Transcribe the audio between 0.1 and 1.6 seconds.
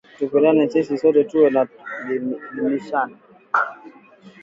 Tupendane sisi sote tuwe